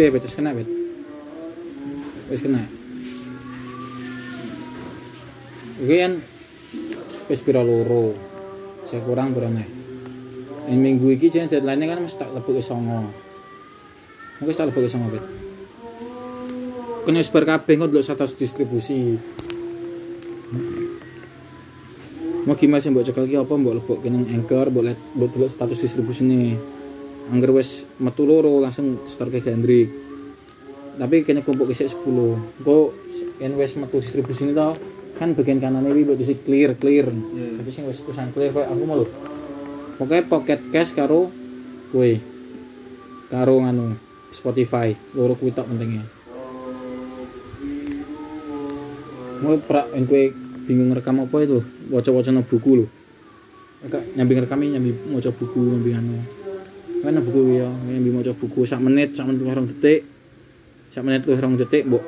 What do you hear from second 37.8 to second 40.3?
wis pesan clear kok aku mau lho pokoknya